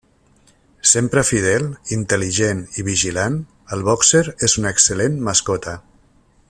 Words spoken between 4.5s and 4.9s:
una